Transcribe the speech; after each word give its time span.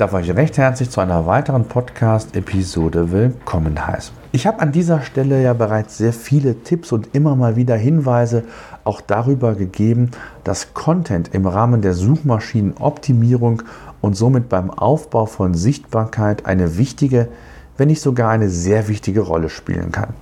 darf 0.00 0.14
euch 0.14 0.34
recht 0.34 0.56
herzlich 0.56 0.88
zu 0.88 1.02
einer 1.02 1.26
weiteren 1.26 1.66
Podcast-Episode 1.66 3.12
willkommen 3.12 3.86
heißen. 3.86 4.14
Ich 4.32 4.46
habe 4.46 4.60
an 4.60 4.72
dieser 4.72 5.02
Stelle 5.02 5.42
ja 5.42 5.52
bereits 5.52 5.98
sehr 5.98 6.14
viele 6.14 6.62
Tipps 6.62 6.90
und 6.92 7.14
immer 7.14 7.36
mal 7.36 7.54
wieder 7.54 7.76
Hinweise 7.76 8.44
auch 8.84 9.02
darüber 9.02 9.54
gegeben, 9.54 10.10
dass 10.42 10.72
Content 10.72 11.34
im 11.34 11.46
Rahmen 11.46 11.82
der 11.82 11.92
Suchmaschinenoptimierung 11.92 13.62
und 14.00 14.16
somit 14.16 14.48
beim 14.48 14.70
Aufbau 14.70 15.26
von 15.26 15.52
Sichtbarkeit 15.52 16.46
eine 16.46 16.78
wichtige, 16.78 17.28
wenn 17.76 17.88
nicht 17.88 18.00
sogar 18.00 18.30
eine 18.30 18.48
sehr 18.48 18.88
wichtige 18.88 19.20
Rolle 19.20 19.50
spielen 19.50 19.92
kann. 19.92 20.14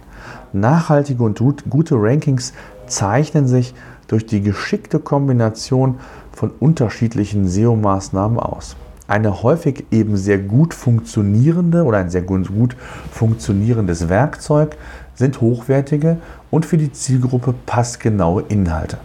Nachhaltige 0.52 1.22
und 1.22 1.40
gute 1.70 1.94
Rankings 1.94 2.52
zeichnen 2.88 3.46
sich 3.46 3.74
durch 4.08 4.26
die 4.26 4.40
geschickte 4.40 4.98
Kombination 4.98 6.00
von 6.32 6.50
unterschiedlichen 6.50 7.46
SEO-Maßnahmen 7.46 8.40
aus 8.40 8.74
eine 9.08 9.42
häufig 9.42 9.86
eben 9.90 10.16
sehr 10.16 10.38
gut 10.38 10.74
funktionierende 10.74 11.82
oder 11.84 11.98
ein 11.98 12.10
sehr 12.10 12.22
gut 12.22 12.76
funktionierendes 13.10 14.08
Werkzeug 14.08 14.76
sind 15.14 15.40
hochwertige 15.40 16.18
und 16.50 16.64
für 16.64 16.76
die 16.76 16.92
Zielgruppe 16.92 17.54
passgenaue 17.66 18.44
Inhalte. 18.48 18.98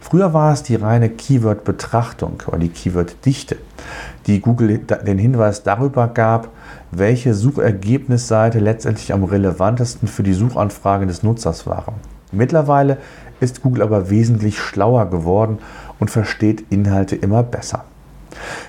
Früher 0.00 0.32
war 0.32 0.52
es 0.52 0.62
die 0.62 0.76
reine 0.76 1.10
Keyword-Betrachtung 1.10 2.42
oder 2.46 2.58
die 2.58 2.68
Keyword-Dichte, 2.68 3.56
die 4.26 4.40
Google 4.40 4.78
den 4.78 5.18
Hinweis 5.18 5.62
darüber 5.62 6.08
gab, 6.08 6.48
welche 6.90 7.34
Suchergebnisseite 7.34 8.58
letztendlich 8.58 9.12
am 9.12 9.24
relevantesten 9.24 10.08
für 10.08 10.22
die 10.22 10.34
Suchanfrage 10.34 11.06
des 11.06 11.22
Nutzers 11.22 11.66
war. 11.66 11.84
Mittlerweile 12.32 12.98
ist 13.40 13.62
Google 13.62 13.82
aber 13.82 14.08
wesentlich 14.08 14.58
schlauer 14.58 15.10
geworden 15.10 15.58
und 15.98 16.10
versteht 16.10 16.64
Inhalte 16.70 17.16
immer 17.16 17.42
besser. 17.42 17.84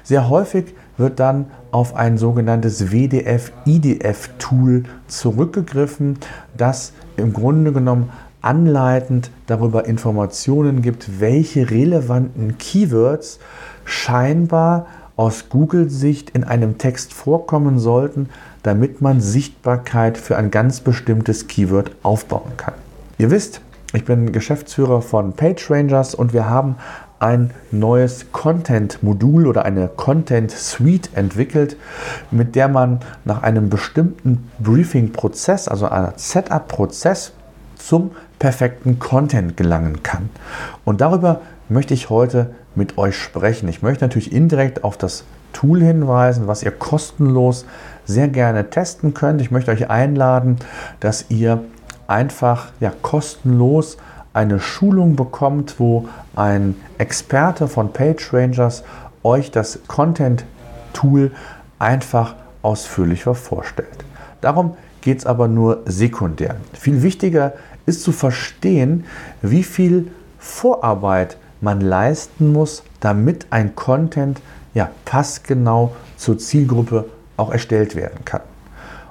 Sehr 0.04 0.30
häufig 0.30 0.76
wird 0.98 1.20
dann 1.20 1.48
auf 1.72 1.96
ein 1.96 2.18
sogenanntes 2.18 2.92
WDF-IDF-Tool 2.92 4.84
zurückgegriffen, 5.08 6.18
das 6.56 6.94
im 7.18 7.34
Grunde 7.34 7.72
genommen 7.72 8.12
anleitend 8.42 9.32
darüber 9.48 9.86
Informationen 9.86 10.82
gibt, 10.82 11.20
welche 11.20 11.70
relevanten 11.70 12.58
Keywords 12.58 13.40
scheinbar 13.86 14.88
aus 15.16 15.50
Google-Sicht 15.50 16.30
in 16.30 16.44
einem 16.44 16.78
Text 16.78 17.14
vorkommen 17.14 17.80
sollten, 17.80 18.30
damit 18.64 19.02
man 19.02 19.20
Sichtbarkeit 19.20 20.18
für 20.18 20.38
ein 20.38 20.52
ganz 20.52 20.80
bestimmtes 20.80 21.48
Keyword 21.48 21.92
aufbauen 22.04 22.52
kann. 22.56 22.76
Ihr 23.18 23.32
wisst, 23.32 23.62
ich 23.94 24.06
bin 24.06 24.32
Geschäftsführer 24.32 25.02
von 25.02 25.34
PageRangers 25.34 26.14
und 26.14 26.34
wir 26.34 26.50
haben 26.50 26.76
ein 27.20 27.52
neues 27.72 28.32
Content-Modul 28.32 29.48
oder 29.48 29.66
eine 29.66 29.88
Content-Suite 29.88 31.12
entwickelt, 31.16 31.78
mit 32.32 32.56
der 32.56 32.68
man 32.68 33.00
nach 33.26 33.44
einem 33.44 33.70
bestimmten 33.70 34.50
Briefing-Prozess, 34.60 35.68
also 35.68 35.88
einem 35.88 36.14
Setup-Prozess, 36.16 37.34
zum 37.76 38.12
perfekten 38.40 39.00
Content 39.00 39.58
gelangen 39.58 40.04
kann. 40.04 40.30
Und 40.86 41.02
darüber 41.02 41.42
möchte 41.70 41.94
ich 41.94 42.10
heute 42.10 42.56
mit 42.76 42.98
euch 42.98 43.18
sprechen. 43.18 43.68
Ich 43.70 43.82
möchte 43.82 44.06
natürlich 44.06 44.32
indirekt 44.32 44.84
auf 44.84 44.98
das 44.98 45.24
Tool 45.54 45.82
hinweisen, 45.82 46.48
was 46.48 46.64
ihr 46.64 46.72
kostenlos 46.72 47.66
sehr 48.06 48.28
gerne 48.28 48.70
testen 48.70 49.14
könnt. 49.14 49.42
Ich 49.42 49.52
möchte 49.52 49.72
euch 49.72 49.90
einladen, 49.90 50.58
dass 51.00 51.26
ihr 51.30 51.64
einfach 52.08 52.68
ja, 52.80 52.92
kostenlos 53.02 53.98
eine 54.38 54.60
Schulung 54.60 55.16
bekommt, 55.16 55.80
wo 55.80 56.08
ein 56.36 56.76
Experte 57.00 57.68
von 57.68 57.92
PageRangers 57.92 58.84
euch 59.24 59.50
das 59.50 59.80
Content-Tool 59.88 61.32
einfach 61.80 62.36
ausführlicher 62.62 63.34
vorstellt. 63.34 64.06
Darum 64.42 64.78
geht 65.02 65.18
es 65.18 65.26
aber 65.26 65.48
nur 65.48 65.82
sekundär. 65.86 66.58
Viel 66.74 67.02
wichtiger 67.02 67.54
ist 67.88 68.04
zu 68.04 68.12
verstehen, 68.12 69.06
wie 69.42 69.64
viel 69.64 70.12
Vorarbeit 70.38 71.38
man 71.60 71.82
leisten 71.82 72.54
muss, 72.54 72.84
damit 73.00 73.48
ein 73.50 73.76
Content 73.76 74.40
ja, 74.76 74.92
passgenau 75.06 75.96
zur 76.16 76.38
Zielgruppe 76.38 77.06
auch 77.38 77.52
erstellt 77.52 77.96
werden 77.96 78.24
kann. 78.24 78.42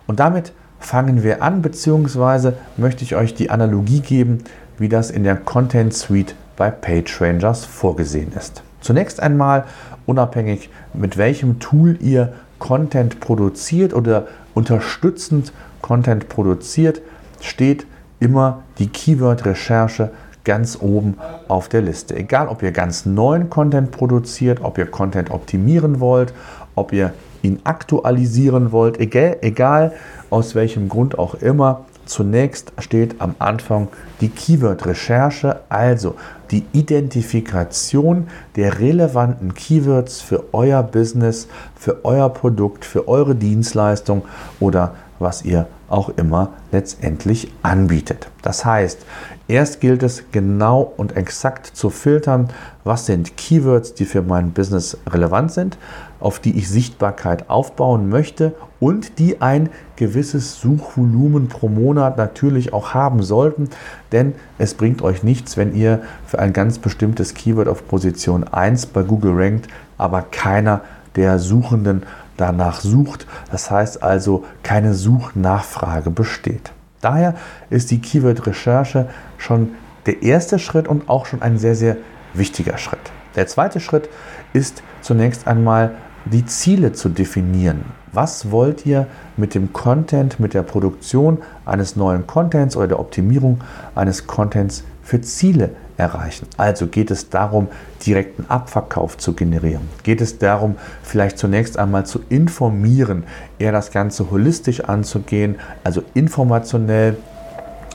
Und 0.07 0.21
damit 0.21 0.53
fangen 0.79 1.25
wir 1.25 1.43
an, 1.43 1.63
beziehungsweise 1.63 2.57
möchte 2.77 3.03
ich 3.03 3.17
euch 3.17 3.35
die 3.35 3.51
Analogie 3.51 4.01
geben, 4.01 4.45
wie 4.79 4.89
das 4.89 5.11
in 5.11 5.25
der 5.25 5.37
Content 5.37 5.95
Suite 5.95 6.35
bei 6.57 6.71
PageRangers 6.71 7.65
vorgesehen 7.65 8.33
ist. 8.37 8.63
Zunächst 8.81 9.21
einmal, 9.21 9.65
unabhängig 10.07 10.71
mit 10.95 11.17
welchem 11.17 11.59
Tool 11.59 11.99
ihr 12.01 12.33
Content 12.59 13.21
produziert 13.21 13.95
oder 13.95 14.27
unterstützend 14.55 15.53
Content 15.83 16.29
produziert, 16.29 17.03
steht 17.41 17.87
immer 18.21 18.63
die 18.79 18.89
Keyword-Recherche 18.89 20.11
ganz 20.45 20.79
oben 20.81 21.19
auf 21.49 21.69
der 21.69 21.83
Liste. 21.83 22.17
Egal, 22.17 22.49
ob 22.49 22.63
ihr 22.63 22.73
ganz 22.73 23.05
neuen 23.05 23.51
Content 23.51 23.91
produziert, 23.91 24.61
ob 24.63 24.79
ihr 24.79 24.87
Content 24.87 25.31
optimieren 25.31 26.01
wollt, 26.01 26.33
ob 26.75 26.93
ihr 26.93 27.13
ihn 27.43 27.61
aktualisieren 27.65 28.73
wollt, 28.73 28.99
egal, 29.01 29.39
egal 29.43 29.93
aus 30.31 30.55
welchem 30.55 30.89
Grund 30.89 31.19
auch 31.19 31.35
immer, 31.35 31.87
Zunächst 32.07 32.73
steht 32.79 33.21
am 33.21 33.35
Anfang 33.41 33.89
die 34.21 34.29
Keyword-Recherche, 34.29 35.61
also 35.69 36.15
die 36.53 36.65
Identifikation 36.73 38.29
der 38.55 38.79
relevanten 38.79 39.55
Keywords 39.55 40.21
für 40.21 40.45
euer 40.53 40.85
Business, 40.85 41.49
für 41.75 42.05
euer 42.05 42.29
Produkt, 42.29 42.85
für 42.85 43.09
eure 43.09 43.35
Dienstleistung 43.35 44.23
oder 44.61 44.95
was 45.19 45.45
ihr 45.45 45.67
auch 45.89 46.11
immer 46.11 46.51
letztendlich 46.73 47.53
anbietet. 47.63 48.29
Das 48.43 48.65
heißt, 48.65 49.05
erst 49.49 49.81
gilt 49.81 50.03
es 50.03 50.25
genau 50.33 50.93
und 50.97 51.17
exakt 51.17 51.67
zu 51.67 51.91
filtern, 51.91 52.49
was 52.85 53.07
sind 53.07 53.37
Keywords, 53.37 53.95
die 53.95 54.05
für 54.05 54.23
mein 54.23 54.53
Business 54.53 54.99
relevant 55.09 55.53
sind, 55.53 55.79
auf 56.21 56.41
die 56.41 56.57
ich 56.59 56.69
Sichtbarkeit 56.69 57.49
aufbauen 57.51 58.09
möchte 58.09 58.55
und 58.81 59.19
die 59.19 59.41
ein 59.41 59.69
gewisses 59.97 60.61
Suchvolumen 60.61 61.49
pro 61.49 61.69
Monat 61.69 62.17
natürlich 62.17 62.73
auch 62.73 62.95
haben 62.95 63.23
sollten, 63.23 63.71
denn 64.13 64.35
es 64.59 64.75
bringt 64.75 65.03
euch 65.03 65.23
nichts, 65.23 65.57
wenn 65.57 65.75
ihr 65.75 66.03
für 66.27 66.39
ein 66.39 66.53
ganz 66.53 66.79
bestimmtes 66.79 67.35
Keyword 67.35 67.69
auf 67.69 67.87
Position 67.87 68.45
1 68.45 68.87
bei 68.87 69.03
Google 69.03 69.33
rankt, 69.35 69.69
aber 69.99 70.23
keiner 70.23 70.83
der 71.17 71.39
Suchenden 71.39 72.03
danach 72.37 72.81
sucht. 72.81 73.27
Das 73.51 73.71
heißt 73.71 74.03
also, 74.03 74.45
keine 74.63 74.95
Suchnachfrage 74.95 76.11
besteht. 76.11 76.73
Daher 77.01 77.35
ist 77.71 77.91
die 77.91 78.01
Keyword-Recherche 78.01 79.09
schon 79.39 79.71
der 80.07 80.23
erste 80.23 80.59
Schritt 80.59 80.89
und 80.89 81.09
auch 81.09 81.27
schon 81.27 81.43
ein 81.43 81.59
sehr, 81.59 81.75
sehr 81.75 81.97
wichtiger 82.35 82.79
Schritt. 82.79 83.01
Der 83.35 83.47
zweite 83.47 83.81
Schritt 83.81 84.09
ist 84.53 84.83
zunächst 85.03 85.47
einmal 85.47 85.93
die 86.25 86.47
Ziele 86.47 86.93
zu 86.93 87.09
definieren. 87.09 87.85
Was 88.13 88.51
wollt 88.51 88.87
ihr 88.87 89.07
mit 89.37 89.55
dem 89.55 89.73
Content, 89.73 90.41
mit 90.41 90.55
der 90.55 90.63
Produktion 90.63 91.39
eines 91.65 91.97
neuen 91.97 92.27
Contents 92.27 92.77
oder 92.77 92.89
der 92.89 92.99
Optimierung 92.99 93.61
eines 93.95 94.27
Contents 94.27 94.85
für 95.03 95.21
Ziele 95.21 95.71
erreichen? 95.97 96.47
Also 96.57 96.87
geht 96.87 97.11
es 97.11 97.31
darum, 97.31 97.69
direkten 98.05 98.47
Abverkauf 98.49 99.17
zu 99.19 99.35
generieren? 99.35 99.89
Geht 100.03 100.21
es 100.21 100.39
darum, 100.39 100.77
vielleicht 101.03 101.39
zunächst 101.39 101.79
einmal 101.79 102.07
zu 102.07 102.21
informieren, 102.29 103.25
eher 103.59 103.73
das 103.73 103.91
Ganze 103.91 104.31
holistisch 104.31 104.81
anzugehen, 104.81 105.57
also 105.85 106.03
informationell 106.15 107.17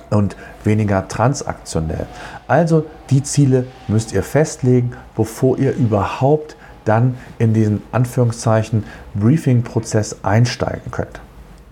und 0.09 0.35
weniger 0.63 1.07
transaktionell? 1.07 2.07
Also 2.47 2.85
die 3.09 3.23
Ziele 3.23 3.65
müsst 3.87 4.13
ihr 4.13 4.23
festlegen, 4.23 4.93
bevor 5.15 5.57
ihr 5.57 5.73
überhaupt 5.75 6.55
dann 6.85 7.15
in 7.37 7.53
diesen 7.53 7.83
Anführungszeichen 7.91 8.83
Briefing-Prozess 9.13 10.17
einsteigen 10.23 10.91
könnt. 10.91 11.21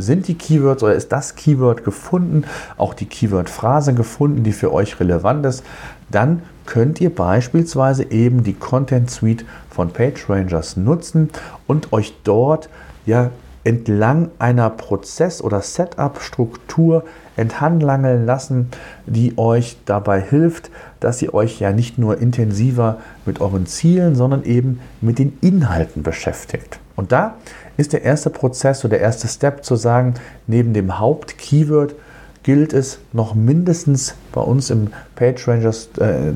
Sind 0.02 0.30
die 0.30 0.36
Keywords 0.36 0.82
oder 0.82 0.96
ist 0.96 1.12
das 1.12 1.36
Keyword 1.36 1.84
gefunden, 1.84 2.46
auch 2.78 2.94
die 2.94 3.06
Keyword-Phrase 3.06 3.94
gefunden, 3.94 4.44
die 4.44 4.54
für 4.54 4.74
euch 4.74 4.98
relevant 5.02 5.46
ist, 5.46 5.62
dann 6.10 6.42
könnt 6.66 7.02
ihr 7.02 7.14
beispielsweise 7.14 8.10
eben 8.10 8.46
die 8.46 8.54
Content 8.54 9.12
Suite 9.12 9.44
von 9.70 9.92
PageRangers 9.92 10.78
nutzen 10.78 11.30
und 11.68 11.92
euch 11.92 12.14
dort 12.24 12.70
ja 13.06 13.30
entlang 13.66 14.30
einer 14.40 14.70
Prozess- 14.70 15.42
oder 15.42 15.62
Setup-Struktur 15.62 17.04
enthandlangeln 17.36 18.26
lassen, 18.26 18.70
die 19.06 19.38
euch 19.38 19.78
dabei 19.84 20.22
hilft, 20.22 20.72
dass 21.02 21.22
ihr 21.22 21.34
euch 21.34 21.60
ja 21.60 21.74
nicht 21.74 21.98
nur 21.98 22.20
intensiver 22.20 23.00
mit 23.26 23.42
euren 23.42 23.66
Zielen, 23.66 24.16
sondern 24.16 24.44
eben 24.44 24.80
mit 25.02 25.20
den 25.20 25.38
Inhalten 25.42 26.04
beschäftigt. 26.04 26.80
Und 27.00 27.14
da 27.14 27.36
ist 27.78 27.94
der 27.94 28.04
erste 28.04 28.30
Prozess 28.30 28.84
oder 28.84 28.98
der 28.98 29.00
erste 29.00 29.30
Step 29.30 29.64
zu 29.64 29.78
sagen, 29.78 30.16
neben 30.48 30.74
dem 30.74 31.00
Haupt-Keyword 31.00 31.96
gilt 32.44 32.74
es 32.74 33.00
noch 33.14 33.36
mindestens 33.36 34.16
bei 34.34 34.42
uns 34.42 34.70
im 34.70 34.88
PageRangers 35.16 35.92
äh, 35.98 36.34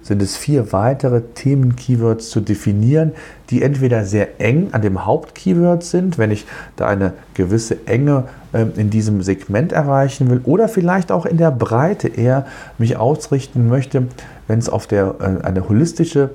sind 0.00 0.22
es 0.22 0.38
vier 0.38 0.72
weitere 0.72 1.20
Themen-Keywords 1.20 2.30
zu 2.30 2.40
definieren, 2.40 3.12
die 3.50 3.60
entweder 3.60 4.06
sehr 4.06 4.40
eng 4.40 4.68
an 4.72 4.80
dem 4.80 5.04
Haupt-Keyword 5.04 5.84
sind, 5.84 6.16
wenn 6.16 6.30
ich 6.30 6.46
da 6.76 6.86
eine 6.86 7.12
gewisse 7.34 7.86
Enge 7.86 8.24
äh, 8.54 8.64
in 8.76 8.88
diesem 8.88 9.20
Segment 9.20 9.72
erreichen 9.72 10.30
will, 10.30 10.40
oder 10.44 10.68
vielleicht 10.68 11.12
auch 11.12 11.26
in 11.26 11.36
der 11.36 11.50
Breite 11.50 12.08
eher 12.08 12.46
mich 12.78 12.96
ausrichten 12.96 13.68
möchte, 13.68 14.08
wenn 14.48 14.60
es 14.60 14.70
auf 14.70 14.86
der 14.86 15.16
äh, 15.20 15.44
eine 15.44 15.68
holistische 15.68 16.30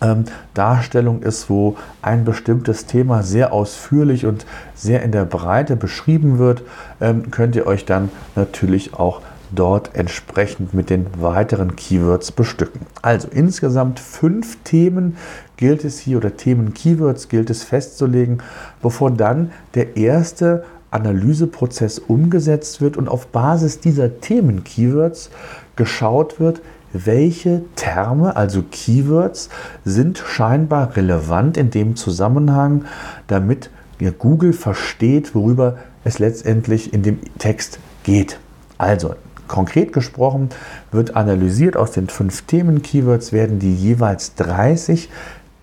ähm, 0.00 0.24
Darstellung 0.54 1.22
ist, 1.22 1.50
wo 1.50 1.76
ein 2.02 2.24
bestimmtes 2.24 2.86
Thema 2.86 3.22
sehr 3.22 3.52
ausführlich 3.52 4.26
und 4.26 4.46
sehr 4.74 5.02
in 5.02 5.12
der 5.12 5.24
Breite 5.24 5.76
beschrieben 5.76 6.38
wird, 6.38 6.62
ähm, 7.00 7.30
könnt 7.30 7.56
ihr 7.56 7.66
euch 7.66 7.84
dann 7.84 8.10
natürlich 8.34 8.94
auch 8.94 9.20
dort 9.52 9.94
entsprechend 9.94 10.74
mit 10.74 10.90
den 10.90 11.06
weiteren 11.20 11.76
Keywords 11.76 12.32
bestücken. 12.32 12.82
Also 13.02 13.28
insgesamt 13.30 13.98
fünf 13.98 14.58
Themen 14.62 15.16
gilt 15.56 15.84
es 15.84 15.98
hier 15.98 16.18
oder 16.18 16.36
Themen-Keywords 16.36 17.28
gilt 17.28 17.50
es 17.50 17.64
festzulegen, 17.64 18.42
bevor 18.80 19.10
dann 19.10 19.50
der 19.74 19.96
erste 19.96 20.64
Analyseprozess 20.90 21.98
umgesetzt 21.98 22.80
wird 22.80 22.96
und 22.96 23.08
auf 23.08 23.28
Basis 23.28 23.80
dieser 23.80 24.20
Themen-Keywords 24.20 25.30
geschaut 25.76 26.40
wird, 26.40 26.62
welche 26.92 27.62
Terme, 27.76 28.36
also 28.36 28.62
Keywords, 28.70 29.48
sind 29.84 30.18
scheinbar 30.18 30.96
relevant 30.96 31.56
in 31.56 31.70
dem 31.70 31.96
Zusammenhang, 31.96 32.84
damit 33.26 33.70
Google 34.18 34.52
versteht, 34.52 35.34
worüber 35.34 35.78
es 36.04 36.18
letztendlich 36.18 36.92
in 36.92 37.02
dem 37.02 37.18
Text 37.38 37.78
geht. 38.02 38.38
Also 38.78 39.14
konkret 39.46 39.92
gesprochen 39.92 40.48
wird 40.90 41.16
analysiert 41.16 41.76
aus 41.76 41.90
den 41.92 42.08
fünf 42.08 42.42
Themen-Keywords 42.42 43.32
werden 43.32 43.58
die 43.58 43.74
jeweils 43.74 44.34
30 44.36 45.10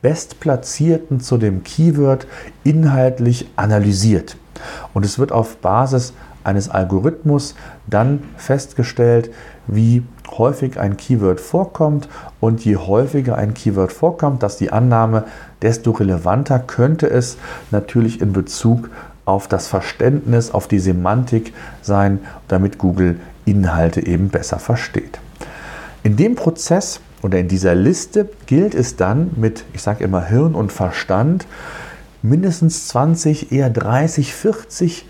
bestplatzierten 0.02 1.20
zu 1.20 1.38
dem 1.38 1.64
Keyword 1.64 2.28
inhaltlich 2.64 3.48
analysiert. 3.56 4.38
Und 4.94 5.06
es 5.06 5.18
wird 5.18 5.32
auf 5.32 5.58
Basis 5.58 6.14
eines 6.48 6.70
Algorithmus 6.70 7.56
dann 7.86 8.24
festgestellt, 8.38 9.32
wie 9.68 10.04
häufig 10.32 10.80
ein 10.80 10.98
Keyword 10.98 11.40
vorkommt 11.40 12.10
und 12.40 12.64
je 12.66 12.78
häufiger 12.78 13.38
ein 13.38 13.54
Keyword 13.54 13.92
vorkommt, 13.92 14.44
dass 14.44 14.58
die 14.58 14.72
Annahme, 14.72 15.26
desto 15.62 15.92
relevanter 15.92 16.60
könnte 16.60 17.10
es 17.10 17.38
natürlich 17.72 18.22
in 18.22 18.34
Bezug 18.34 18.90
auf 19.26 19.48
das 19.48 19.68
Verständnis, 19.68 20.52
auf 20.52 20.68
die 20.68 20.80
Semantik 20.80 21.54
sein, 21.82 22.20
damit 22.48 22.78
Google 22.78 23.20
Inhalte 23.46 24.06
eben 24.06 24.30
besser 24.30 24.60
versteht. 24.60 25.20
In 26.04 26.16
dem 26.16 26.36
Prozess 26.36 27.02
oder 27.22 27.40
in 27.40 27.48
dieser 27.48 27.76
Liste 27.76 28.30
gilt 28.46 28.74
es 28.74 28.96
dann 28.96 29.32
mit, 29.36 29.66
ich 29.74 29.82
sage 29.82 30.04
immer 30.04 30.24
Hirn 30.26 30.56
und 30.56 30.72
Verstand, 30.72 31.46
mindestens 32.22 32.88
20, 32.88 33.52
eher 33.52 33.70
30, 33.70 34.34
40 34.34 35.06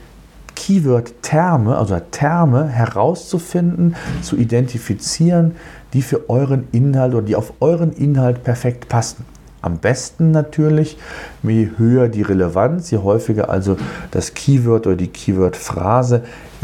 Keyword-Terme, 0.57 1.77
also 1.77 1.99
Terme 2.11 2.67
herauszufinden, 2.67 3.95
zu 4.23 4.35
identifizieren, 4.35 5.55
die 5.93 6.01
für 6.01 6.31
euren 6.31 6.67
Inhalt 6.71 7.13
oder 7.13 7.25
die 7.25 7.35
auf 7.35 7.53
euren 7.59 7.93
Inhalt 7.93 8.43
perfekt 8.43 8.89
passen. 8.89 9.23
Am 9.61 9.77
besten 9.77 10.31
natürlich, 10.31 10.97
je 11.43 11.69
höher 11.77 12.09
die 12.09 12.23
Relevanz, 12.23 12.89
je 12.89 12.97
häufiger 12.97 13.49
also 13.49 13.77
das 14.09 14.33
Keyword 14.33 14.87
oder 14.87 14.95
die 14.95 15.07
Keyword-Phrase 15.07 16.23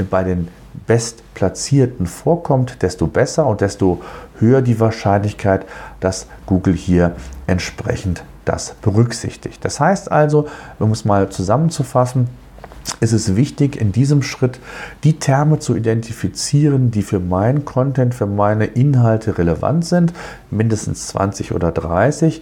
bei 0.10 0.24
den 0.24 0.48
bestplatzierten 0.88 2.08
vorkommt, 2.08 2.82
desto 2.82 3.06
besser 3.06 3.46
und 3.46 3.62
desto 3.62 4.02
höher 4.40 4.64
die 4.64 4.80
Wahrscheinlichkeit, 4.80 5.68
dass 6.00 6.26
Google 6.48 6.74
hier 6.74 7.16
entsprechend 7.46 8.24
das 8.44 8.74
berücksichtigt. 8.82 9.64
Das 9.64 9.80
heißt 9.80 10.12
also, 10.12 10.48
um 10.80 10.92
es 10.92 11.06
mal 11.06 11.30
zusammenzufassen, 11.30 12.28
ist 13.00 13.14
es 13.14 13.36
wichtig, 13.36 13.80
in 13.80 13.92
diesem 13.92 14.22
Schritt 14.22 14.60
die 15.04 15.20
Terme 15.20 15.60
zu 15.60 15.76
identifizieren, 15.76 16.92
die 16.92 17.02
für 17.02 17.20
meinen 17.20 17.66
Content, 17.66 18.14
für 18.14 18.26
meine 18.26 18.66
Inhalte 18.66 19.38
relevant 19.38 19.86
sind, 19.86 20.14
mindestens 20.52 21.08
20 21.08 21.54
oder 21.54 21.72
30, 21.72 22.42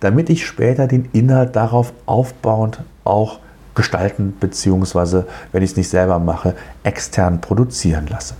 damit 0.00 0.30
ich 0.30 0.46
später 0.46 0.86
den 0.86 1.08
Inhalt 1.12 1.56
darauf 1.56 1.92
aufbauend 2.06 2.80
auch 3.04 3.40
gestalten 3.74 4.32
bzw. 4.38 5.22
wenn 5.52 5.62
ich 5.62 5.70
es 5.70 5.76
nicht 5.76 5.88
selber 5.88 6.18
mache, 6.18 6.54
extern 6.82 7.40
produzieren 7.40 8.06
lasse. 8.08 8.34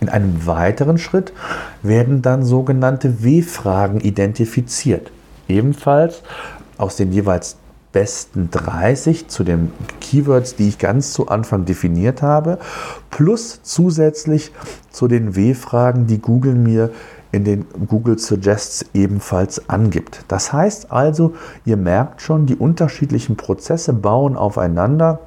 In 0.00 0.08
einem 0.08 0.46
weiteren 0.46 0.96
Schritt 0.96 1.32
werden 1.82 2.22
dann 2.22 2.42
sogenannte 2.42 3.22
W-Fragen 3.22 4.00
identifiziert. 4.00 5.10
Ebenfalls 5.46 6.22
aus 6.78 6.96
den 6.96 7.12
jeweils 7.12 7.58
besten 7.92 8.50
30 8.50 9.28
zu 9.28 9.44
den 9.44 9.72
Keywords, 10.00 10.56
die 10.56 10.68
ich 10.68 10.78
ganz 10.78 11.12
zu 11.12 11.28
Anfang 11.28 11.64
definiert 11.64 12.22
habe, 12.22 12.58
plus 13.10 13.60
zusätzlich 13.62 14.52
zu 14.90 15.08
den 15.08 15.34
W-Fragen, 15.34 16.06
die 16.06 16.20
Google 16.20 16.54
mir 16.54 16.90
in 17.32 17.44
den 17.44 17.64
Google 17.86 18.18
Suggests 18.18 18.84
ebenfalls 18.92 19.68
angibt. 19.68 20.24
Das 20.28 20.52
heißt 20.52 20.90
also, 20.90 21.34
ihr 21.64 21.76
merkt 21.76 22.22
schon, 22.22 22.46
die 22.46 22.56
unterschiedlichen 22.56 23.36
Prozesse 23.36 23.92
bauen 23.92 24.36
aufeinander 24.36 25.20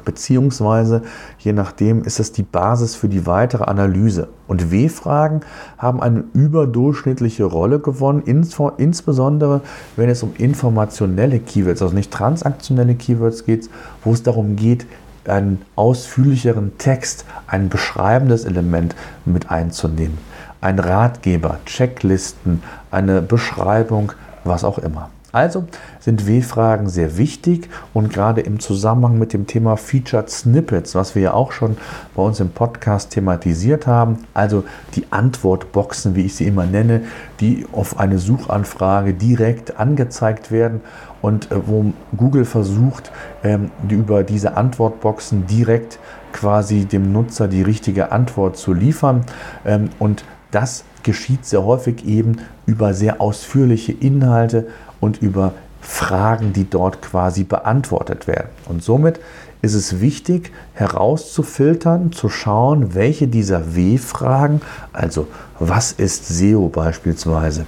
beziehungsweise 0.00 1.02
je 1.38 1.52
nachdem 1.52 2.02
ist 2.02 2.20
es 2.20 2.32
die 2.32 2.42
Basis 2.42 2.94
für 2.94 3.08
die 3.08 3.26
weitere 3.26 3.64
Analyse. 3.64 4.28
Und 4.46 4.70
W-Fragen 4.70 5.40
haben 5.78 6.02
eine 6.02 6.24
überdurchschnittliche 6.32 7.44
Rolle 7.44 7.78
gewonnen, 7.78 8.22
insbesondere 8.24 9.60
wenn 9.96 10.08
es 10.08 10.22
um 10.22 10.34
informationelle 10.36 11.40
Keywords, 11.40 11.82
also 11.82 11.94
nicht 11.94 12.10
transaktionelle 12.10 12.94
Keywords 12.94 13.44
geht, 13.44 13.68
wo 14.02 14.12
es 14.12 14.22
darum 14.22 14.56
geht, 14.56 14.86
einen 15.26 15.62
ausführlicheren 15.74 16.76
Text, 16.78 17.24
ein 17.46 17.68
beschreibendes 17.68 18.44
Element 18.44 18.94
mit 19.24 19.50
einzunehmen. 19.50 20.18
Ein 20.60 20.78
Ratgeber, 20.78 21.58
Checklisten, 21.66 22.62
eine 22.90 23.22
Beschreibung, 23.22 24.12
was 24.44 24.64
auch 24.64 24.78
immer. 24.78 25.10
Also 25.34 25.64
sind 25.98 26.28
W-Fragen 26.28 26.88
sehr 26.88 27.18
wichtig 27.18 27.68
und 27.92 28.12
gerade 28.12 28.40
im 28.40 28.60
Zusammenhang 28.60 29.18
mit 29.18 29.32
dem 29.32 29.48
Thema 29.48 29.76
Featured 29.76 30.30
Snippets, 30.30 30.94
was 30.94 31.16
wir 31.16 31.22
ja 31.22 31.34
auch 31.34 31.50
schon 31.50 31.76
bei 32.14 32.22
uns 32.22 32.38
im 32.38 32.50
Podcast 32.50 33.10
thematisiert 33.10 33.88
haben, 33.88 34.18
also 34.32 34.62
die 34.94 35.06
Antwortboxen, 35.10 36.14
wie 36.14 36.26
ich 36.26 36.36
sie 36.36 36.46
immer 36.46 36.66
nenne, 36.66 37.00
die 37.40 37.66
auf 37.72 37.98
eine 37.98 38.20
Suchanfrage 38.20 39.12
direkt 39.12 39.76
angezeigt 39.76 40.52
werden 40.52 40.82
und 41.20 41.50
äh, 41.50 41.66
wo 41.66 41.86
Google 42.16 42.44
versucht, 42.44 43.10
ähm, 43.42 43.72
über 43.88 44.22
diese 44.22 44.56
Antwortboxen 44.56 45.48
direkt 45.48 45.98
quasi 46.32 46.84
dem 46.84 47.10
Nutzer 47.10 47.48
die 47.48 47.62
richtige 47.62 48.12
Antwort 48.12 48.56
zu 48.56 48.72
liefern. 48.72 49.24
Ähm, 49.64 49.90
und 49.98 50.24
das 50.52 50.84
geschieht 51.02 51.44
sehr 51.44 51.64
häufig 51.64 52.04
eben 52.06 52.36
über 52.66 52.94
sehr 52.94 53.20
ausführliche 53.20 53.92
Inhalte 53.92 54.68
und 55.04 55.20
über 55.20 55.52
Fragen, 55.82 56.54
die 56.54 56.68
dort 56.68 57.02
quasi 57.02 57.44
beantwortet 57.44 58.26
werden. 58.26 58.48
Und 58.66 58.82
somit 58.82 59.20
ist 59.60 59.74
es 59.74 60.00
wichtig 60.00 60.50
herauszufiltern, 60.72 62.10
zu 62.10 62.30
schauen, 62.30 62.94
welche 62.94 63.28
dieser 63.28 63.76
W-Fragen, 63.76 64.62
also 64.92 65.26
was 65.58 65.92
ist 65.92 66.26
SEO 66.26 66.68
beispielsweise, 66.68 67.66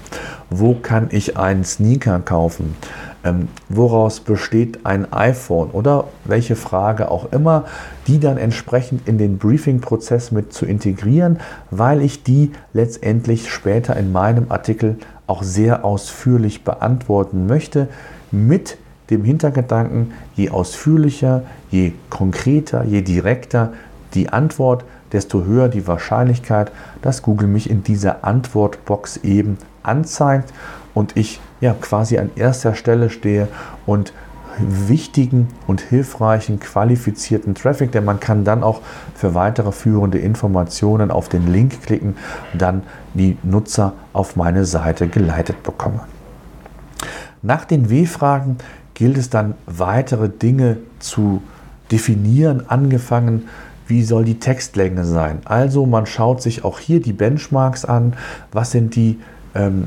wo 0.49 0.75
kann 0.75 1.09
ich 1.11 1.37
einen 1.37 1.65
Sneaker 1.65 2.21
kaufen, 2.21 2.75
ähm, 3.27 3.49
woraus 3.69 4.21
besteht 4.21 4.87
ein 4.87 5.13
iPhone 5.13 5.71
oder? 5.71 6.05
Welche 6.25 6.55
Frage 6.55 7.11
auch 7.11 7.33
immer, 7.33 7.65
die 8.07 8.21
dann 8.21 8.39
entsprechend 8.39 9.09
in 9.09 9.19
den 9.19 9.39
Briefing-Prozess 9.39 10.31
mit 10.31 10.53
zu 10.53 10.65
integrieren, 10.65 11.41
weil 11.71 12.03
ich 12.03 12.23
die 12.23 12.53
letztendlich 12.73 13.51
später 13.51 13.97
in 13.97 14.13
meinem 14.13 14.47
Artikel 14.51 14.97
auch 15.27 15.43
sehr 15.43 15.85
ausführlich 15.85 16.63
beantworten 16.63 17.47
möchte, 17.47 17.89
mit 18.31 18.79
dem 19.11 19.25
Hintergedanken, 19.25 20.13
je 20.37 20.51
ausführlicher, 20.51 21.43
je 21.71 21.93
konkreter, 22.11 22.85
je 22.85 23.03
direkter 23.03 23.73
die 24.15 24.29
Antwort, 24.29 24.85
desto 25.13 25.45
höher 25.45 25.69
die 25.69 25.87
Wahrscheinlichkeit, 25.87 26.71
dass 27.03 27.23
Google 27.23 27.49
mich 27.49 27.71
in 27.71 27.83
dieser 27.83 28.25
Antwortbox 28.25 29.19
eben 29.19 29.59
anzeigt 29.83 30.53
und 30.95 31.17
ich 31.17 31.41
ja 31.61 31.75
quasi 31.81 32.19
an 32.19 32.31
erster 32.37 32.75
Stelle 32.75 33.11
stehe 33.11 33.49
und 33.87 34.13
wichtigen 34.59 35.49
und 35.67 35.81
hilfreichen, 35.81 36.61
qualifizierten 36.61 37.55
Traffic, 37.55 37.93
denn 37.93 38.05
man 38.05 38.21
kann 38.21 38.45
dann 38.45 38.63
auch 38.63 38.81
für 39.15 39.35
weitere 39.35 39.73
führende 39.73 40.19
Informationen 40.19 41.11
auf 41.11 41.29
den 41.29 41.53
Link 41.53 41.83
klicken 41.83 42.17
dann 42.55 42.83
die 43.15 43.37
Nutzer 43.43 43.93
auf 44.13 44.37
meine 44.37 44.65
Seite 44.65 45.09
geleitet 45.09 45.63
bekommen. 45.63 46.01
Nach 47.43 47.65
den 47.65 47.91
W-Fragen 47.91 48.57
gilt 48.95 49.19
es 49.19 49.29
dann 49.31 49.55
weitere 49.67 50.29
Dinge 50.29 50.79
zu 50.99 51.43
definieren, 51.93 52.65
angefangen 52.69 53.49
wie 53.87 54.03
soll 54.03 54.25
die 54.25 54.41
Textlänge 54.41 55.05
sein. 55.05 55.41
Also 55.45 55.87
man 55.87 56.07
schaut 56.07 56.43
sich 56.43 56.65
auch 56.65 56.81
hier 56.81 57.01
die 57.01 57.13
Benchmarks 57.13 57.85
an, 57.85 58.15
was 58.51 58.73
sind 58.73 58.97
die 58.97 59.21
ähm, 59.55 59.87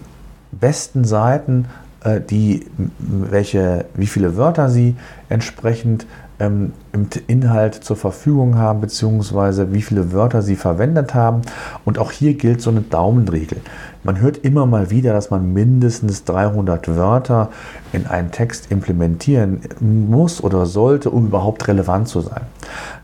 besten 0.51 1.05
Seiten, 1.05 1.65
äh, 2.03 2.21
die, 2.21 2.65
welche, 2.97 3.85
wie 3.93 4.07
viele 4.07 4.37
Wörter 4.37 4.69
sie 4.69 4.95
entsprechend 5.29 6.05
ähm, 6.39 6.74
im 6.93 7.08
Inhalt 7.27 7.75
zur 7.75 7.96
Verfügung 7.96 8.58
haben, 8.58 8.81
beziehungsweise 8.81 9.74
wie 9.74 9.81
viele 9.81 10.12
Wörter 10.12 10.41
sie 10.41 10.55
verwendet 10.55 11.13
haben. 11.13 11.41
Und 11.86 12.00
auch 12.00 12.12
hier 12.12 12.34
gilt 12.34 12.62
so 12.62 12.69
eine 12.69 12.81
Daumenregel. 12.81 13.60
Man 14.03 14.22
hört 14.22 14.38
immer 14.38 14.65
mal 14.65 14.91
wieder, 14.91 15.12
dass 15.12 15.29
man 15.29 15.51
mindestens 15.51 16.24
300 16.24 16.96
Wörter 16.96 17.50
in 17.91 18.08
einen 18.08 18.31
Text 18.31 18.72
implementieren 18.72 19.60
muss 19.81 20.41
oder 20.41 20.65
sollte, 20.65 21.10
um 21.10 21.27
überhaupt 21.27 21.67
relevant 21.67 22.08
zu 22.08 22.22
sein. 22.22 22.43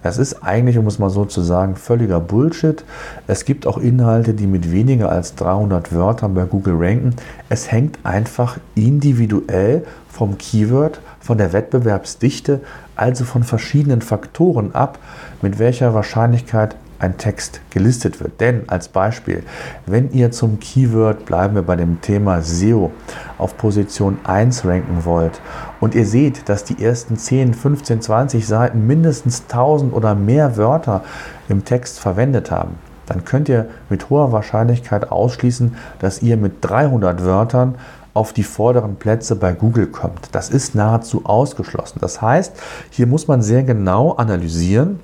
Das 0.04 0.18
ist 0.18 0.42
eigentlich, 0.44 0.78
um 0.78 0.88
es 0.88 0.98
mal 0.98 1.10
so 1.10 1.26
zu 1.26 1.42
sagen, 1.42 1.76
völliger 1.76 2.22
Bullshit. 2.22 2.86
Es 3.28 3.44
gibt 3.44 3.68
auch 3.68 3.78
Inhalte, 3.78 4.34
die 4.34 4.48
mit 4.48 4.72
weniger 4.72 5.10
als 5.10 5.36
300 5.36 5.94
Wörtern 5.94 6.34
bei 6.34 6.46
Google 6.46 6.76
ranken. 6.78 7.16
Es 7.50 7.72
hängt 7.72 8.00
einfach 8.04 8.58
individuell 8.76 9.84
vom 10.08 10.38
Keyword, 10.38 11.02
von 11.26 11.40
der 11.40 11.54
Wettbewerbsdichte, 11.54 12.62
also 12.96 13.26
von 13.26 13.42
verschiedenen 13.44 14.02
Faktoren 14.02 14.76
ab, 14.76 15.00
mit 15.42 15.58
welcher 15.58 15.96
Wahrscheinlichkeit 15.96 16.76
ein 17.00 17.18
Text 17.18 17.62
gelistet 17.72 18.20
wird. 18.20 18.40
Denn 18.40 18.70
als 18.70 18.90
Beispiel, 18.90 19.42
wenn 19.88 20.12
ihr 20.12 20.30
zum 20.30 20.60
Keyword, 20.60 21.26
bleiben 21.26 21.56
wir 21.56 21.64
bei 21.64 21.76
dem 21.76 22.00
Thema 22.00 22.44
SEO, 22.44 22.92
auf 23.40 23.58
Position 23.58 24.20
1 24.24 24.66
ranken 24.66 25.04
wollt 25.04 25.42
und 25.80 25.96
ihr 25.96 26.06
seht, 26.06 26.48
dass 26.48 26.64
die 26.64 26.82
ersten 26.82 27.18
10, 27.18 27.56
15, 27.56 28.02
20 28.02 28.46
Seiten 28.46 28.86
mindestens 28.86 29.46
1000 29.50 29.94
oder 29.94 30.14
mehr 30.14 30.58
Wörter 30.58 31.04
im 31.50 31.66
Text 31.66 32.00
verwendet 32.00 32.52
haben, 32.52 32.76
dann 33.08 33.26
könnt 33.26 33.50
ihr 33.50 33.68
mit 33.90 34.12
hoher 34.12 34.32
Wahrscheinlichkeit 34.32 35.12
ausschließen, 35.12 35.76
dass 36.00 36.22
ihr 36.22 36.38
mit 36.38 36.58
300 36.62 37.26
Wörtern 37.26 37.76
auf 38.16 38.34
die 38.34 38.44
vorderen 38.44 38.96
Plätze 38.96 39.36
bei 39.36 39.54
Google 39.54 39.86
kommt. 39.86 40.30
Das 40.32 40.50
ist 40.50 40.74
nahezu 40.74 41.26
ausgeschlossen. 41.26 42.00
Das 42.02 42.22
heißt, 42.22 42.54
hier 42.90 43.06
muss 43.06 43.28
man 43.28 43.44
sehr 43.44 43.62
genau 43.62 44.14
analysieren, 44.14 45.00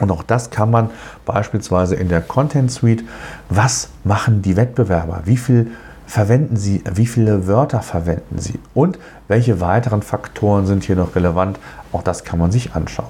und 0.00 0.10
auch 0.10 0.22
das 0.22 0.50
kann 0.50 0.70
man 0.70 0.90
beispielsweise 1.24 1.94
in 1.94 2.08
der 2.08 2.20
Content 2.20 2.70
Suite. 2.70 3.04
Was 3.48 3.88
machen 4.04 4.42
die 4.42 4.56
Wettbewerber? 4.56 5.22
Wie 5.24 5.38
viel 5.38 5.70
verwenden 6.06 6.56
sie? 6.56 6.84
Wie 6.92 7.06
viele 7.06 7.46
Wörter 7.46 7.80
verwenden 7.80 8.38
sie? 8.38 8.58
Und 8.74 8.98
welche 9.26 9.60
weiteren 9.60 10.02
Faktoren 10.02 10.66
sind 10.66 10.84
hier 10.84 10.96
noch 10.96 11.16
relevant? 11.16 11.58
Auch 11.92 12.02
das 12.02 12.24
kann 12.24 12.38
man 12.38 12.52
sich 12.52 12.74
anschauen. 12.74 13.08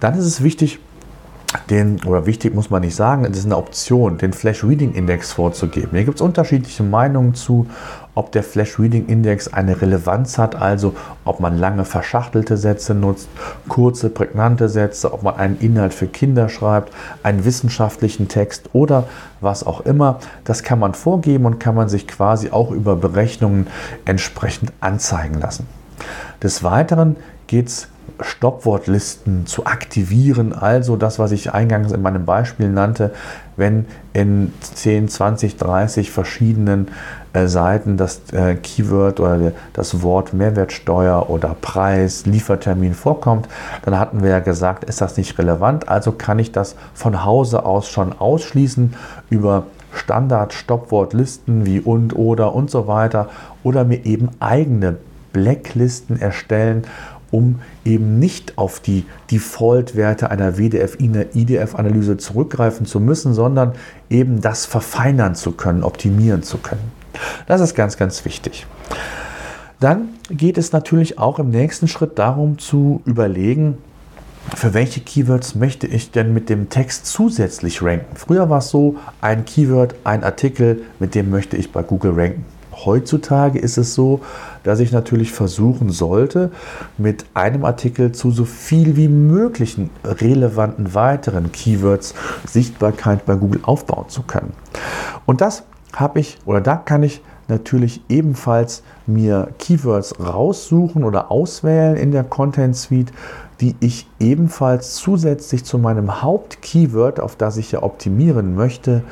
Dann 0.00 0.18
ist 0.18 0.24
es 0.24 0.42
wichtig, 0.42 0.78
den, 1.68 2.02
oder 2.04 2.26
wichtig 2.26 2.54
muss 2.54 2.70
man 2.70 2.82
nicht 2.82 2.94
sagen, 2.94 3.24
es 3.24 3.38
ist 3.38 3.46
eine 3.46 3.56
Option, 3.56 4.18
den 4.18 4.32
Flash 4.32 4.62
Reading 4.62 4.92
Index 4.92 5.32
vorzugeben. 5.32 5.90
Hier 5.92 6.04
gibt 6.04 6.16
es 6.16 6.20
unterschiedliche 6.20 6.82
Meinungen 6.82 7.34
zu, 7.34 7.66
ob 8.14 8.32
der 8.32 8.42
Flash 8.42 8.78
Reading 8.78 9.06
Index 9.06 9.48
eine 9.52 9.80
Relevanz 9.80 10.38
hat, 10.38 10.54
also 10.54 10.94
ob 11.24 11.40
man 11.40 11.58
lange 11.58 11.84
verschachtelte 11.84 12.56
Sätze 12.56 12.94
nutzt, 12.94 13.28
kurze, 13.68 14.10
prägnante 14.10 14.68
Sätze, 14.68 15.12
ob 15.12 15.22
man 15.22 15.36
einen 15.36 15.58
Inhalt 15.58 15.94
für 15.94 16.06
Kinder 16.06 16.48
schreibt, 16.48 16.92
einen 17.22 17.44
wissenschaftlichen 17.44 18.28
Text 18.28 18.70
oder 18.72 19.08
was 19.40 19.64
auch 19.64 19.80
immer. 19.80 20.20
Das 20.44 20.62
kann 20.62 20.78
man 20.78 20.94
vorgeben 20.94 21.46
und 21.46 21.58
kann 21.58 21.74
man 21.74 21.88
sich 21.88 22.06
quasi 22.06 22.50
auch 22.50 22.70
über 22.70 22.94
Berechnungen 22.94 23.66
entsprechend 24.04 24.72
anzeigen 24.80 25.40
lassen. 25.40 25.66
Des 26.42 26.62
Weiteren 26.62 27.16
geht 27.46 27.68
es 27.68 27.88
Stoppwortlisten 28.22 29.46
zu 29.46 29.66
aktivieren. 29.66 30.52
Also 30.52 30.96
das, 30.96 31.18
was 31.18 31.32
ich 31.32 31.52
eingangs 31.52 31.92
in 31.92 32.02
meinem 32.02 32.24
Beispiel 32.24 32.68
nannte, 32.68 33.12
wenn 33.56 33.86
in 34.12 34.52
10, 34.60 35.08
20, 35.08 35.56
30 35.56 36.10
verschiedenen 36.10 36.88
äh, 37.32 37.46
Seiten 37.46 37.96
das 37.96 38.20
äh, 38.32 38.54
Keyword 38.56 39.20
oder 39.20 39.52
das 39.72 40.02
Wort 40.02 40.32
Mehrwertsteuer 40.32 41.28
oder 41.30 41.56
Preis, 41.60 42.26
Liefertermin 42.26 42.94
vorkommt, 42.94 43.48
dann 43.84 43.98
hatten 43.98 44.22
wir 44.22 44.30
ja 44.30 44.40
gesagt, 44.40 44.84
ist 44.84 45.00
das 45.00 45.16
nicht 45.16 45.38
relevant. 45.38 45.88
Also 45.88 46.12
kann 46.12 46.38
ich 46.38 46.52
das 46.52 46.76
von 46.94 47.24
Hause 47.24 47.64
aus 47.64 47.88
schon 47.88 48.12
ausschließen 48.18 48.94
über 49.28 49.64
Standard-Stoppwortlisten 49.92 51.66
wie 51.66 51.80
und, 51.80 52.16
oder 52.16 52.54
und 52.54 52.70
so 52.70 52.86
weiter 52.86 53.28
oder 53.62 53.84
mir 53.84 54.04
eben 54.06 54.30
eigene 54.40 54.96
Blacklisten 55.32 56.20
erstellen 56.20 56.84
um 57.30 57.60
eben 57.84 58.18
nicht 58.18 58.58
auf 58.58 58.80
die 58.80 59.04
Default-Werte 59.30 60.30
einer 60.30 60.58
WDF-IDF-Analyse 60.58 62.16
zurückgreifen 62.16 62.86
zu 62.86 63.00
müssen, 63.00 63.34
sondern 63.34 63.72
eben 64.08 64.40
das 64.40 64.66
verfeinern 64.66 65.34
zu 65.34 65.52
können, 65.52 65.82
optimieren 65.82 66.42
zu 66.42 66.58
können. 66.58 66.92
Das 67.46 67.60
ist 67.60 67.74
ganz, 67.74 67.96
ganz 67.96 68.24
wichtig. 68.24 68.66
Dann 69.80 70.10
geht 70.28 70.58
es 70.58 70.72
natürlich 70.72 71.18
auch 71.18 71.38
im 71.38 71.50
nächsten 71.50 71.88
Schritt 71.88 72.18
darum 72.18 72.58
zu 72.58 73.00
überlegen, 73.06 73.78
für 74.54 74.74
welche 74.74 75.00
Keywords 75.00 75.54
möchte 75.54 75.86
ich 75.86 76.10
denn 76.10 76.34
mit 76.34 76.48
dem 76.48 76.70
Text 76.70 77.06
zusätzlich 77.06 77.82
ranken? 77.82 78.16
Früher 78.16 78.50
war 78.50 78.58
es 78.58 78.68
so, 78.68 78.96
ein 79.20 79.44
Keyword, 79.44 79.94
ein 80.04 80.24
Artikel, 80.24 80.82
mit 80.98 81.14
dem 81.14 81.30
möchte 81.30 81.56
ich 81.56 81.72
bei 81.72 81.82
Google 81.82 82.12
ranken. 82.14 82.44
Heutzutage 82.84 83.58
ist 83.58 83.78
es 83.78 83.94
so, 83.94 84.20
dass 84.62 84.80
ich 84.80 84.92
natürlich 84.92 85.32
versuchen 85.32 85.90
sollte, 85.90 86.50
mit 86.98 87.26
einem 87.34 87.64
Artikel 87.64 88.12
zu 88.12 88.30
so 88.30 88.44
viel 88.44 88.96
wie 88.96 89.08
möglichen 89.08 89.90
relevanten 90.04 90.94
weiteren 90.94 91.52
Keywords 91.52 92.14
Sichtbarkeit 92.46 93.26
bei 93.26 93.34
Google 93.34 93.60
aufbauen 93.64 94.08
zu 94.08 94.22
können. 94.22 94.52
Und 95.26 95.40
das 95.40 95.64
habe 95.94 96.20
ich 96.20 96.38
oder 96.44 96.60
da 96.60 96.76
kann 96.76 97.02
ich 97.02 97.20
natürlich 97.48 98.00
ebenfalls 98.08 98.82
mir 99.06 99.48
Keywords 99.58 100.20
raussuchen 100.20 101.04
oder 101.04 101.30
auswählen 101.30 101.96
in 101.96 102.12
der 102.12 102.24
Content 102.24 102.76
Suite, 102.76 103.12
die 103.60 103.76
ich 103.80 104.08
ebenfalls 104.18 104.94
zusätzlich 104.94 105.64
zu 105.64 105.78
meinem 105.78 106.22
Hauptkeyword, 106.22 107.20
auf 107.20 107.36
das 107.36 107.58
ich 107.58 107.72
ja 107.72 107.82
optimieren 107.82 108.54
möchte, 108.54 109.02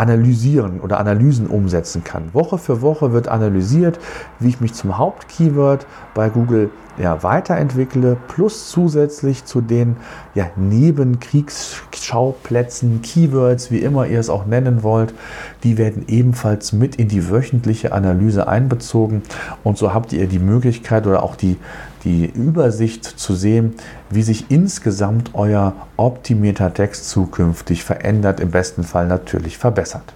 analysieren 0.00 0.80
oder 0.80 0.98
Analysen 0.98 1.46
umsetzen 1.46 2.02
kann. 2.02 2.32
Woche 2.32 2.56
für 2.56 2.80
Woche 2.80 3.12
wird 3.12 3.28
analysiert, 3.28 4.00
wie 4.38 4.48
ich 4.48 4.60
mich 4.60 4.72
zum 4.72 4.96
Hauptkeyword 4.96 5.86
bei 6.14 6.30
Google 6.30 6.70
ja, 6.98 7.22
weiterentwickle, 7.22 8.16
plus 8.28 8.70
zusätzlich 8.70 9.44
zu 9.44 9.60
den 9.60 9.96
ja, 10.34 10.50
Nebenkriegsschauplätzen, 10.56 13.02
Keywords, 13.02 13.70
wie 13.70 13.78
immer 13.78 14.06
ihr 14.06 14.18
es 14.20 14.30
auch 14.30 14.46
nennen 14.46 14.82
wollt, 14.82 15.14
die 15.62 15.78
werden 15.78 16.04
ebenfalls 16.08 16.72
mit 16.72 16.96
in 16.96 17.08
die 17.08 17.30
wöchentliche 17.30 17.92
Analyse 17.92 18.48
einbezogen. 18.48 19.22
Und 19.64 19.78
so 19.78 19.94
habt 19.94 20.12
ihr 20.12 20.26
die 20.26 20.38
Möglichkeit 20.38 21.06
oder 21.06 21.22
auch 21.22 21.36
die, 21.36 21.56
die 22.04 22.26
Übersicht 22.26 23.04
zu 23.04 23.34
sehen, 23.34 23.74
wie 24.10 24.22
sich 24.22 24.50
insgesamt 24.50 25.30
euer 25.34 25.74
optimierter 25.96 26.74
Text 26.74 27.08
zukünftig 27.10 27.84
verändert, 27.84 28.40
im 28.40 28.50
besten 28.50 28.84
Fall 28.84 29.06
natürlich 29.06 29.58
verbessert. 29.58 30.14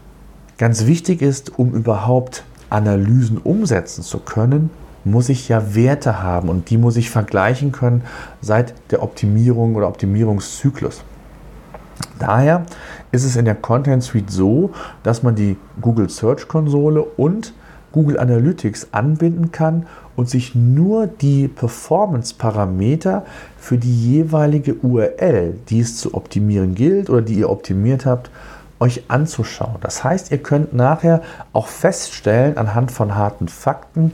Ganz 0.58 0.86
wichtig 0.86 1.20
ist, 1.20 1.58
um 1.58 1.72
überhaupt 1.72 2.44
Analysen 2.70 3.38
umsetzen 3.38 4.02
zu 4.02 4.18
können, 4.18 4.70
muss 5.04 5.28
ich 5.28 5.48
ja 5.48 5.74
Werte 5.74 6.22
haben 6.22 6.48
und 6.48 6.70
die 6.70 6.78
muss 6.78 6.96
ich 6.96 7.10
vergleichen 7.10 7.72
können 7.72 8.02
seit 8.40 8.74
der 8.90 9.02
Optimierung 9.02 9.76
oder 9.76 9.88
Optimierungszyklus. 9.88 11.02
Daher 12.18 12.66
ist 13.12 13.24
es 13.24 13.36
in 13.36 13.44
der 13.44 13.54
Content 13.54 14.02
Suite 14.02 14.30
so, 14.30 14.70
dass 15.02 15.22
man 15.22 15.34
die 15.34 15.56
Google 15.80 16.08
Search 16.08 16.48
Konsole 16.48 17.02
und 17.02 17.52
Google 17.92 18.18
Analytics 18.18 18.88
anbinden 18.90 19.52
kann 19.52 19.86
und 20.16 20.28
sich 20.28 20.54
nur 20.54 21.06
die 21.06 21.46
Performance-Parameter 21.46 23.24
für 23.56 23.78
die 23.78 24.12
jeweilige 24.12 24.74
URL, 24.74 25.54
die 25.68 25.80
es 25.80 25.98
zu 25.98 26.14
optimieren 26.14 26.74
gilt 26.74 27.08
oder 27.08 27.22
die 27.22 27.34
ihr 27.34 27.50
optimiert 27.50 28.04
habt, 28.04 28.30
euch 28.84 29.04
anzuschauen. 29.08 29.76
Das 29.80 30.04
heißt, 30.04 30.30
ihr 30.30 30.38
könnt 30.38 30.74
nachher 30.74 31.22
auch 31.54 31.68
feststellen 31.68 32.58
anhand 32.58 32.92
von 32.92 33.14
harten 33.14 33.48
Fakten, 33.48 34.12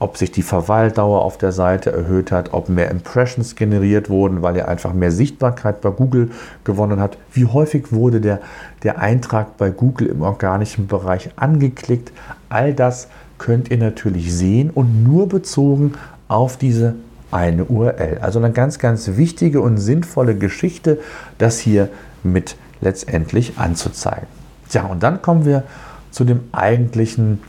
ob 0.00 0.16
sich 0.16 0.32
die 0.32 0.42
Verweildauer 0.42 1.22
auf 1.22 1.38
der 1.38 1.52
Seite 1.52 1.92
erhöht 1.92 2.32
hat, 2.32 2.52
ob 2.52 2.68
mehr 2.68 2.90
Impressions 2.90 3.54
generiert 3.54 4.10
wurden, 4.10 4.42
weil 4.42 4.56
ihr 4.56 4.66
einfach 4.66 4.92
mehr 4.92 5.12
Sichtbarkeit 5.12 5.80
bei 5.82 5.90
Google 5.90 6.32
gewonnen 6.64 6.98
habt, 6.98 7.16
wie 7.32 7.46
häufig 7.46 7.92
wurde 7.92 8.20
der, 8.20 8.40
der 8.82 8.98
Eintrag 8.98 9.56
bei 9.56 9.70
Google 9.70 10.08
im 10.08 10.22
organischen 10.22 10.88
Bereich 10.88 11.30
angeklickt. 11.36 12.10
All 12.48 12.74
das 12.74 13.06
könnt 13.38 13.70
ihr 13.70 13.78
natürlich 13.78 14.34
sehen 14.34 14.70
und 14.70 15.04
nur 15.04 15.28
bezogen 15.28 15.94
auf 16.26 16.56
diese 16.56 16.96
eine 17.30 17.66
URL. 17.66 18.18
Also 18.20 18.40
eine 18.40 18.50
ganz, 18.50 18.80
ganz 18.80 19.16
wichtige 19.16 19.60
und 19.60 19.78
sinnvolle 19.78 20.34
Geschichte, 20.34 20.98
das 21.38 21.60
hier 21.60 21.88
mit 22.24 22.56
letztendlich 22.82 23.58
anzuzeigen. 23.58 24.28
Ja, 24.70 24.84
und 24.84 25.02
dann 25.02 25.22
kommen 25.22 25.46
wir 25.46 25.64
zu 26.10 26.24
dem 26.24 26.40
eigentlichen 26.52 27.40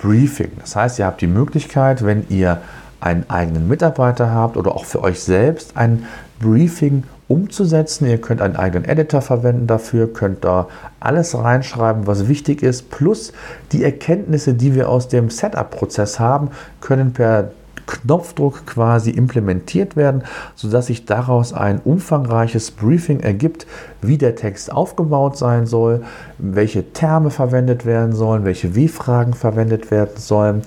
Briefing. 0.00 0.52
Das 0.60 0.76
heißt, 0.76 0.98
ihr 0.98 1.06
habt 1.06 1.20
die 1.20 1.26
Möglichkeit, 1.26 2.04
wenn 2.04 2.24
ihr 2.28 2.62
einen 3.00 3.28
eigenen 3.28 3.68
Mitarbeiter 3.68 4.32
habt 4.32 4.56
oder 4.56 4.74
auch 4.74 4.84
für 4.84 5.02
euch 5.02 5.20
selbst 5.20 5.76
ein 5.76 6.06
Briefing 6.40 7.04
umzusetzen. 7.28 8.06
Ihr 8.06 8.20
könnt 8.20 8.40
einen 8.40 8.56
eigenen 8.56 8.88
Editor 8.88 9.20
verwenden 9.20 9.66
dafür, 9.66 10.12
könnt 10.12 10.44
da 10.44 10.68
alles 10.98 11.36
reinschreiben, 11.36 12.06
was 12.06 12.26
wichtig 12.26 12.62
ist, 12.62 12.90
plus 12.90 13.32
die 13.72 13.84
Erkenntnisse, 13.84 14.54
die 14.54 14.74
wir 14.74 14.88
aus 14.88 15.08
dem 15.08 15.30
Setup-Prozess 15.30 16.18
haben, 16.18 16.50
können 16.80 17.12
per 17.12 17.52
Knopfdruck 17.88 18.66
quasi 18.66 19.10
implementiert 19.10 19.96
werden, 19.96 20.22
sodass 20.54 20.86
sich 20.86 21.06
daraus 21.06 21.52
ein 21.52 21.80
umfangreiches 21.82 22.70
Briefing 22.70 23.20
ergibt, 23.20 23.66
wie 24.00 24.18
der 24.18 24.36
Text 24.36 24.70
aufgebaut 24.70 25.36
sein 25.36 25.66
soll, 25.66 26.04
welche 26.38 26.92
Terme 26.92 27.30
verwendet 27.30 27.84
werden 27.84 28.12
sollen, 28.12 28.44
welche 28.44 28.76
W-Fragen 28.76 29.34
verwendet 29.34 29.90
werden 29.90 30.16
sollen 30.16 30.62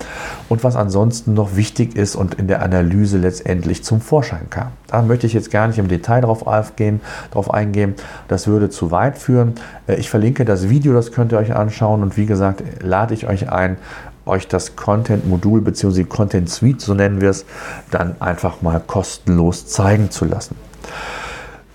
und 0.49 0.63
was 0.63 0.75
ansonsten 0.75 1.33
noch 1.33 1.55
wichtig 1.55 1.95
ist 1.95 2.15
und 2.15 2.33
in 2.33 2.47
der 2.47 2.61
Analyse 2.61 3.17
letztendlich 3.17 3.83
zum 3.83 4.01
Vorschein 4.01 4.49
kam. 4.49 4.71
Da 4.87 5.01
möchte 5.01 5.25
ich 5.25 5.33
jetzt 5.33 5.51
gar 5.51 5.67
nicht 5.67 5.79
im 5.79 5.87
Detail 5.87 6.21
darauf 6.21 6.45
eingehen, 6.47 6.99
darauf 7.29 7.53
eingehen. 7.53 7.95
das 8.27 8.47
würde 8.47 8.69
zu 8.69 8.91
weit 8.91 9.17
führen. 9.17 9.53
Äh, 9.87 9.95
ich 9.95 10.09
verlinke 10.09 10.43
das 10.43 10.69
Video, 10.69 10.93
das 10.93 11.11
könnt 11.13 11.31
ihr 11.31 11.37
euch 11.37 11.55
anschauen 11.55 12.01
und 12.03 12.17
wie 12.17 12.25
gesagt, 12.25 12.63
lade 12.81 13.13
ich 13.13 13.27
euch 13.27 13.49
ein, 13.49 13.77
euch 14.25 14.47
das 14.47 14.75
Content-Modul 14.75 15.61
bzw. 15.61 16.03
Content 16.03 16.49
Suite, 16.49 16.81
so 16.81 16.93
nennen 16.93 17.21
wir 17.21 17.29
es, 17.29 17.45
dann 17.89 18.15
einfach 18.19 18.61
mal 18.61 18.81
kostenlos 18.85 19.67
zeigen 19.67 20.11
zu 20.11 20.25
lassen. 20.25 20.55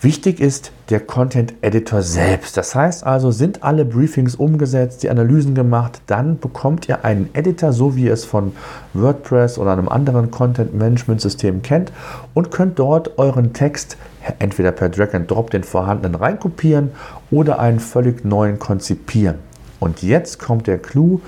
Wichtig 0.03 0.41
ist 0.41 0.73
der 0.91 1.01
Content 1.01 1.55
Editor 1.63 2.03
selbst. 2.03 2.59
Das 2.59 2.75
heißt 2.75 3.05
also, 3.05 3.31
sind 3.31 3.63
alle 3.63 3.87
Briefings 3.87 4.35
umgesetzt, 4.35 5.03
die 5.03 5.09
Analysen 5.09 5.55
gemacht, 5.55 6.03
dann 6.07 6.39
bekommt 6.39 6.87
ihr 6.89 7.05
einen 7.05 7.31
Editor, 7.33 7.73
so 7.73 7.97
wie 7.97 8.05
ihr 8.05 8.13
es 8.13 8.27
von 8.27 8.53
WordPress 8.93 9.59
oder 9.59 9.73
einem 9.73 9.89
anderen 9.89 10.31
Content 10.31 10.75
Management 10.75 11.23
System 11.23 11.63
kennt 11.63 11.93
und 12.35 12.51
könnt 12.51 12.79
dort 12.79 13.19
euren 13.19 13.55
Text 13.55 13.97
entweder 14.39 14.71
per 14.71 14.91
Drag 14.91 15.15
and 15.15 15.31
Drop 15.31 15.51
den 15.51 15.65
vorhandenen 15.65 16.15
reinkopieren 16.15 16.91
oder 17.31 17.59
einen 17.59 17.81
völlig 17.81 18.25
neuen 18.25 18.59
konzipieren. 18.59 19.46
Und 19.81 20.03
jetzt 20.03 20.39
kommt 20.39 20.67
der 20.67 20.79
Clou 20.79 21.21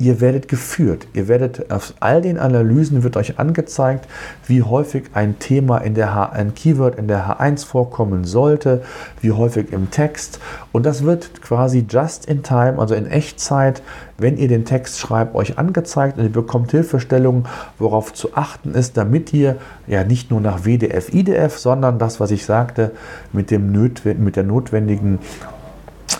ihr 0.00 0.20
werdet 0.20 0.48
geführt. 0.48 1.06
Ihr 1.12 1.28
werdet 1.28 1.70
auf 1.70 1.92
all 2.00 2.22
den 2.22 2.38
Analysen 2.38 3.02
wird 3.02 3.18
euch 3.18 3.38
angezeigt, 3.38 4.08
wie 4.46 4.62
häufig 4.62 5.04
ein 5.12 5.38
Thema 5.38 5.78
in 5.78 5.94
der 5.94 6.14
H, 6.14 6.30
ein 6.30 6.54
Keyword 6.54 6.98
in 6.98 7.06
der 7.06 7.28
H1 7.28 7.66
vorkommen 7.66 8.24
sollte, 8.24 8.82
wie 9.20 9.32
häufig 9.32 9.72
im 9.72 9.90
Text. 9.90 10.40
Und 10.72 10.86
das 10.86 11.04
wird 11.04 11.42
quasi 11.42 11.84
just 11.88 12.24
in 12.24 12.42
time, 12.42 12.78
also 12.78 12.94
in 12.94 13.06
Echtzeit, 13.06 13.82
wenn 14.16 14.38
ihr 14.38 14.48
den 14.48 14.64
Text 14.64 14.98
schreibt, 14.98 15.34
euch 15.34 15.58
angezeigt 15.58 16.16
und 16.16 16.24
ihr 16.24 16.32
bekommt 16.32 16.70
Hilfestellungen, 16.70 17.44
worauf 17.78 18.14
zu 18.14 18.34
achten 18.34 18.72
ist, 18.72 18.96
damit 18.96 19.34
ihr 19.34 19.56
ja 19.86 20.02
nicht 20.02 20.30
nur 20.30 20.40
nach 20.40 20.64
WDF, 20.64 21.12
IDF, 21.12 21.58
sondern 21.58 21.98
das, 21.98 22.20
was 22.20 22.30
ich 22.30 22.46
sagte, 22.46 22.92
mit, 23.34 23.50
dem 23.50 23.70
mit 23.70 24.36
der 24.36 24.44
notwendigen 24.44 25.18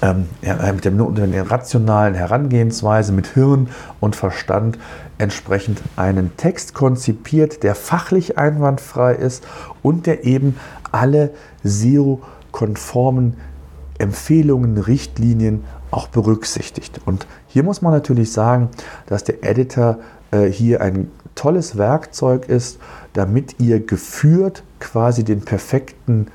ähm, 0.02 0.28
ja, 0.42 0.73
mit, 0.73 0.85
dem, 0.85 0.97
mit 0.97 1.35
der 1.35 1.50
rationalen 1.50 2.14
Herangehensweise, 2.14 3.12
mit 3.12 3.28
Hirn 3.28 3.69
und 4.00 4.16
Verstand 4.16 4.78
entsprechend 5.19 5.83
einen 5.97 6.37
Text 6.37 6.75
konzipiert, 6.75 7.62
der 7.62 7.75
fachlich 7.75 8.38
einwandfrei 8.38 9.14
ist 9.14 9.47
und 9.83 10.07
der 10.07 10.25
eben 10.25 10.57
alle 10.92 11.30
SEO-konformen 11.62 13.37
Empfehlungen, 13.99 14.78
Richtlinien 14.78 15.64
auch 15.90 16.09
berücksichtigt. 16.09 17.00
Und 17.04 17.26
hier 17.47 17.63
muss 17.63 17.82
man 17.82 17.93
natürlich 17.93 18.32
sagen, 18.32 18.71
dass 19.06 19.25
der 19.25 19.45
Editor 19.45 19.99
äh, 20.30 20.47
hier 20.47 20.80
ein 20.80 21.10
tolles 21.34 21.76
Werkzeug 21.76 22.49
ist, 22.49 22.78
damit 23.13 23.60
ihr 23.60 23.84
geführt 23.84 24.63
quasi 24.78 25.25
den 25.25 25.43
perfekten 25.43 26.28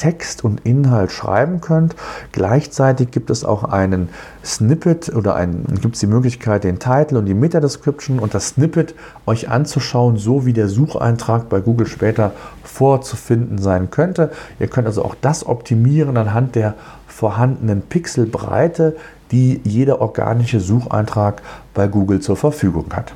Text 0.00 0.44
und 0.44 0.60
Inhalt 0.64 1.12
schreiben 1.12 1.60
könnt. 1.60 1.94
Gleichzeitig 2.32 3.10
gibt 3.10 3.28
es 3.28 3.44
auch 3.44 3.64
einen 3.64 4.08
Snippet 4.42 5.14
oder 5.14 5.34
ein, 5.34 5.66
gibt 5.82 5.96
es 5.96 6.00
die 6.00 6.06
Möglichkeit, 6.06 6.64
den 6.64 6.78
Titel 6.78 7.18
und 7.18 7.26
die 7.26 7.34
Meta-Description 7.34 8.18
und 8.18 8.32
das 8.32 8.48
Snippet 8.48 8.94
euch 9.26 9.50
anzuschauen, 9.50 10.16
so 10.16 10.46
wie 10.46 10.54
der 10.54 10.68
Sucheintrag 10.68 11.50
bei 11.50 11.60
Google 11.60 11.86
später 11.86 12.32
vorzufinden 12.64 13.58
sein 13.58 13.90
könnte. 13.90 14.32
Ihr 14.58 14.68
könnt 14.68 14.86
also 14.86 15.04
auch 15.04 15.14
das 15.20 15.44
optimieren 15.44 16.16
anhand 16.16 16.54
der 16.54 16.76
vorhandenen 17.06 17.82
Pixelbreite, 17.82 18.96
die 19.32 19.60
jeder 19.64 20.00
organische 20.00 20.60
Sucheintrag 20.60 21.42
bei 21.74 21.88
Google 21.88 22.20
zur 22.20 22.38
Verfügung 22.38 22.86
hat. 22.94 23.12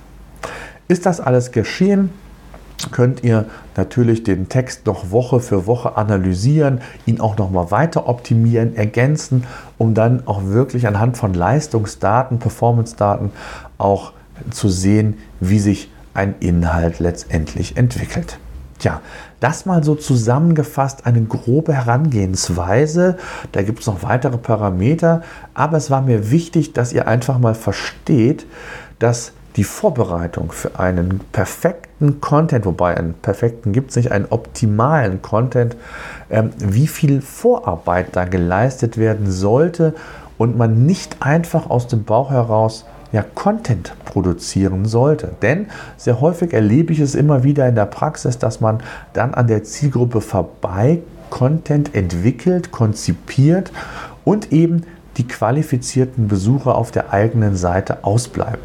Ist 0.86 1.06
das 1.06 1.18
alles 1.18 1.50
geschehen? 1.50 2.10
Könnt 2.90 3.22
ihr 3.24 3.46
natürlich 3.76 4.22
den 4.22 4.48
Text 4.48 4.86
noch 4.86 5.10
Woche 5.10 5.40
für 5.40 5.66
Woche 5.66 5.96
analysieren, 5.96 6.80
ihn 7.06 7.20
auch 7.20 7.36
noch 7.36 7.50
mal 7.50 7.70
weiter 7.70 8.08
optimieren, 8.08 8.76
ergänzen, 8.76 9.44
um 9.78 9.94
dann 9.94 10.26
auch 10.26 10.44
wirklich 10.44 10.86
anhand 10.86 11.16
von 11.16 11.34
Leistungsdaten, 11.34 12.38
Performance-Daten 12.38 13.32
auch 13.78 14.12
zu 14.50 14.68
sehen, 14.68 15.18
wie 15.40 15.58
sich 15.58 15.90
ein 16.14 16.34
Inhalt 16.40 17.00
letztendlich 17.00 17.76
entwickelt. 17.76 18.38
Tja, 18.78 19.00
das 19.40 19.66
mal 19.66 19.84
so 19.84 19.94
zusammengefasst 19.94 21.06
eine 21.06 21.22
grobe 21.22 21.72
Herangehensweise. 21.72 23.18
Da 23.52 23.62
gibt 23.62 23.80
es 23.80 23.86
noch 23.86 24.02
weitere 24.02 24.36
Parameter, 24.36 25.22
aber 25.54 25.76
es 25.76 25.90
war 25.90 26.02
mir 26.02 26.30
wichtig, 26.30 26.72
dass 26.72 26.92
ihr 26.92 27.06
einfach 27.06 27.38
mal 27.38 27.54
versteht, 27.54 28.46
dass 28.98 29.32
die 29.56 29.64
Vorbereitung 29.64 30.50
für 30.50 30.78
einen 30.80 31.20
perfekten 31.32 32.20
Content, 32.20 32.66
wobei 32.66 32.96
einen 32.96 33.14
perfekten 33.14 33.72
gibt 33.72 33.90
es 33.90 33.96
nicht, 33.96 34.10
einen 34.10 34.26
optimalen 34.30 35.22
Content, 35.22 35.76
ähm, 36.30 36.50
wie 36.58 36.88
viel 36.88 37.20
Vorarbeit 37.20 38.08
da 38.12 38.24
geleistet 38.24 38.98
werden 38.98 39.30
sollte 39.30 39.94
und 40.38 40.58
man 40.58 40.86
nicht 40.86 41.18
einfach 41.20 41.70
aus 41.70 41.86
dem 41.86 42.04
Bauch 42.04 42.30
heraus 42.30 42.84
ja, 43.12 43.24
Content 43.34 43.94
produzieren 44.04 44.86
sollte. 44.86 45.30
Denn 45.40 45.66
sehr 45.96 46.20
häufig 46.20 46.52
erlebe 46.52 46.92
ich 46.92 46.98
es 46.98 47.14
immer 47.14 47.44
wieder 47.44 47.68
in 47.68 47.76
der 47.76 47.86
Praxis, 47.86 48.38
dass 48.38 48.60
man 48.60 48.82
dann 49.12 49.34
an 49.34 49.46
der 49.46 49.62
Zielgruppe 49.62 50.20
vorbei 50.20 51.00
Content 51.30 51.94
entwickelt, 51.94 52.72
konzipiert 52.72 53.70
und 54.24 54.52
eben 54.52 54.82
die 55.16 55.28
qualifizierten 55.28 56.26
Besucher 56.26 56.74
auf 56.74 56.90
der 56.90 57.12
eigenen 57.12 57.54
Seite 57.54 58.02
ausbleiben. 58.02 58.60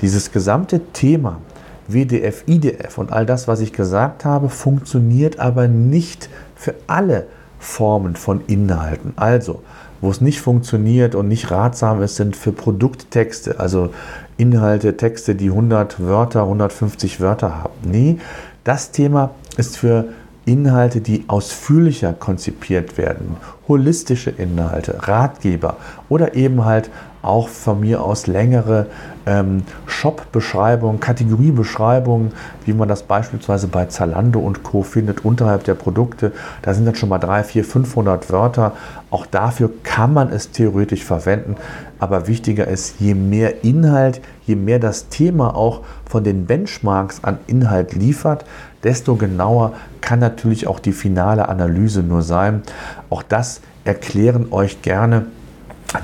Dieses 0.00 0.32
gesamte 0.32 0.80
Thema 0.92 1.40
WDF, 1.88 2.44
IDF 2.46 2.98
und 2.98 3.12
all 3.12 3.26
das, 3.26 3.48
was 3.48 3.60
ich 3.60 3.72
gesagt 3.72 4.24
habe, 4.24 4.48
funktioniert 4.48 5.38
aber 5.38 5.68
nicht 5.68 6.28
für 6.54 6.74
alle 6.86 7.26
Formen 7.58 8.16
von 8.16 8.42
Inhalten. 8.46 9.12
Also, 9.16 9.62
wo 10.00 10.10
es 10.10 10.20
nicht 10.20 10.40
funktioniert 10.40 11.14
und 11.14 11.28
nicht 11.28 11.50
ratsam 11.50 12.02
ist, 12.02 12.16
sind 12.16 12.36
für 12.36 12.52
Produkttexte, 12.52 13.58
also 13.58 13.90
Inhalte, 14.36 14.96
Texte, 14.96 15.34
die 15.34 15.48
100 15.48 16.00
Wörter, 16.00 16.42
150 16.42 17.20
Wörter 17.20 17.62
haben. 17.62 17.74
Nee, 17.84 18.18
das 18.64 18.90
Thema 18.90 19.30
ist 19.56 19.78
für 19.78 20.08
Inhalte, 20.44 21.00
die 21.00 21.24
ausführlicher 21.26 22.12
konzipiert 22.12 22.98
werden, 22.98 23.36
holistische 23.66 24.30
Inhalte, 24.30 25.08
Ratgeber 25.08 25.76
oder 26.08 26.34
eben 26.34 26.64
halt 26.64 26.90
auch 27.26 27.48
von 27.48 27.80
mir 27.80 28.02
aus 28.02 28.26
längere 28.26 28.86
ähm, 29.26 29.64
Shop-Beschreibungen, 29.86 31.00
Kategoriebeschreibungen, 31.00 32.32
wie 32.64 32.72
man 32.72 32.88
das 32.88 33.02
beispielsweise 33.02 33.66
bei 33.66 33.86
Zalando 33.86 34.38
und 34.38 34.62
Co. 34.62 34.82
findet, 34.82 35.24
unterhalb 35.24 35.64
der 35.64 35.74
Produkte. 35.74 36.32
Da 36.62 36.74
sind 36.74 36.86
dann 36.86 36.94
schon 36.94 37.08
mal 37.08 37.18
3, 37.18 37.42
4, 37.42 37.64
500 37.64 38.30
Wörter. 38.30 38.72
Auch 39.10 39.26
dafür 39.26 39.70
kann 39.82 40.12
man 40.12 40.30
es 40.30 40.52
theoretisch 40.52 41.04
verwenden. 41.04 41.56
Aber 41.98 42.28
wichtiger 42.28 42.68
ist, 42.68 43.00
je 43.00 43.14
mehr 43.14 43.64
Inhalt, 43.64 44.20
je 44.46 44.54
mehr 44.54 44.78
das 44.78 45.08
Thema 45.08 45.56
auch 45.56 45.80
von 46.08 46.22
den 46.22 46.46
Benchmarks 46.46 47.24
an 47.24 47.38
Inhalt 47.46 47.94
liefert, 47.94 48.44
desto 48.84 49.16
genauer 49.16 49.72
kann 50.00 50.20
natürlich 50.20 50.68
auch 50.68 50.78
die 50.78 50.92
finale 50.92 51.48
Analyse 51.48 52.02
nur 52.02 52.22
sein. 52.22 52.62
Auch 53.10 53.22
das 53.24 53.60
erklären 53.84 54.48
euch 54.52 54.82
gerne 54.82 55.26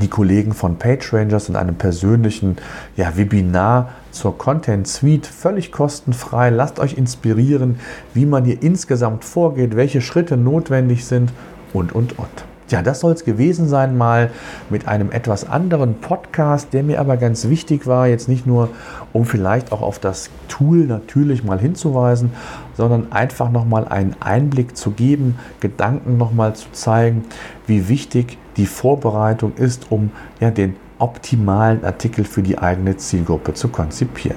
die 0.01 0.09
Kollegen 0.09 0.53
von 0.53 0.79
PageRangers 0.79 1.49
in 1.49 1.57
einem 1.57 1.75
persönlichen 1.75 2.57
ja, 2.97 3.17
Webinar 3.17 3.91
zur 4.11 4.39
Content 4.39 4.87
Suite 4.87 5.27
völlig 5.27 5.73
kostenfrei. 5.73 6.51
Lasst 6.51 6.79
euch 6.79 6.97
inspirieren, 6.97 7.79
wie 8.15 8.27
man 8.27 8.45
hier 8.45 8.63
insgesamt 8.63 9.25
vorgeht, 9.25 9.77
welche 9.77 10.01
Schritte 10.01 10.37
notwendig 10.37 11.05
sind 11.05 11.33
und, 11.73 11.93
und, 11.93 12.19
und. 12.19 12.45
Ja, 12.73 12.81
das 12.81 13.01
soll 13.01 13.13
es 13.13 13.27
gewesen 13.27 13.69
sein, 13.69 13.99
mal 13.99 14.31
mit 14.71 14.89
einem 14.89 15.11
etwas 15.11 15.47
anderen 15.47 16.01
Podcast, 16.01 16.73
der 16.73 16.83
mir 16.83 17.01
aber 17.01 17.19
ganz 17.19 17.51
wichtig 17.51 17.87
war, 17.87 18.07
jetzt 18.07 18.31
nicht 18.31 18.47
nur, 18.47 18.71
um 19.13 19.27
vielleicht 19.27 19.73
auch 19.73 19.83
auf 19.83 19.99
das 19.99 20.31
Tool 20.49 20.87
natürlich 20.87 21.45
mal 21.45 21.59
hinzuweisen, 21.59 22.33
sondern 22.75 23.13
einfach 23.13 23.51
nochmal 23.51 23.87
einen 23.89 24.17
Einblick 24.21 24.75
zu 24.75 24.93
geben, 24.93 25.39
Gedanken 25.61 26.17
nochmal 26.17 26.55
zu 26.55 26.73
zeigen, 26.73 27.25
wie 27.73 27.89
wichtig 27.89 28.37
die 28.59 28.67
Vorbereitung 28.67 29.55
ist, 29.57 29.91
um 29.91 30.11
ja, 30.41 30.51
den 30.51 30.77
optimalen 30.99 31.83
Artikel 31.85 32.25
für 32.25 32.43
die 32.43 32.59
eigene 32.59 32.99
Zielgruppe 32.99 33.55
zu 33.55 33.69
konzipieren. 33.69 34.37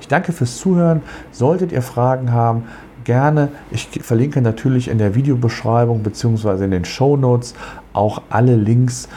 Ich 0.00 0.06
danke 0.06 0.32
fürs 0.32 0.58
Zuhören. 0.58 1.02
Solltet 1.32 1.72
ihr 1.72 1.82
Fragen 1.82 2.32
haben, 2.32 2.64
gerne. 3.02 3.48
Ich 3.72 3.88
verlinke 4.00 4.40
natürlich 4.40 4.86
in 4.86 4.98
der 4.98 5.16
Videobeschreibung 5.16 6.04
bzw. 6.04 6.64
in 6.64 6.70
den 6.70 6.84
Show 6.84 7.16
Notes 7.16 7.54
auch 7.92 8.22
alle 8.30 8.54
Links, 8.54 9.08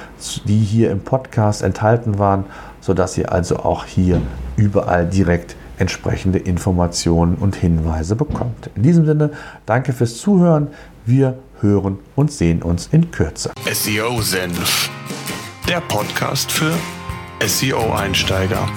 die 0.46 0.58
hier 0.58 0.90
im 0.90 1.02
Podcast 1.02 1.62
enthalten 1.62 2.18
waren, 2.18 2.46
sodass 2.82 3.16
ihr 3.16 3.32
also 3.32 3.58
auch 3.58 3.86
hier 3.86 4.20
überall 4.58 5.06
direkt 5.06 5.56
entsprechende 5.78 6.40
Informationen 6.40 7.36
und 7.36 7.56
Hinweise 7.56 8.16
bekommt. 8.16 8.72
In 8.76 8.82
diesem 8.82 9.06
Sinne, 9.06 9.30
danke 9.68 9.94
fürs 9.94 10.18
Zuhören. 10.18 10.70
Wir 11.06 11.38
hören 11.62 12.00
und 12.16 12.32
sehen 12.32 12.62
uns 12.62 12.90
in 12.92 13.12
Kürze. 13.12 13.52
SEO 13.72 14.22
Senf, 14.22 14.90
der 15.68 15.82
Podcast 15.82 16.52
für 16.52 16.74
SEO-Einsteiger. 17.46 18.68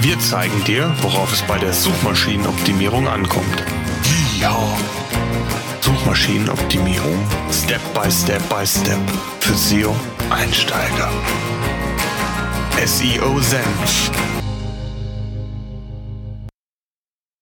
Wir 0.00 0.18
zeigen 0.18 0.64
dir, 0.64 0.94
worauf 1.02 1.32
es 1.32 1.42
bei 1.42 1.58
der 1.58 1.72
Suchmaschinenoptimierung 1.72 3.08
ankommt. 3.08 3.62
Ja. 4.38 4.56
Suchmaschinenoptimierung 5.80 7.18
Step 7.50 7.80
by 7.94 8.10
Step 8.10 8.42
by 8.48 8.66
Step 8.66 8.98
für 9.40 9.54
SEO-Einsteiger. 9.54 11.10
SEO 12.84 13.38
Senf 13.40 14.10